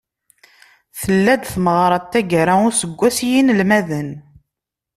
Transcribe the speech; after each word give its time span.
Tella-d 0.99 1.43
tmeɣra 1.51 1.97
n 2.01 2.05
taggara 2.11 2.53
n 2.59 2.65
useggas 2.69 3.17
i 3.21 3.27
yinelmaden. 3.31 4.09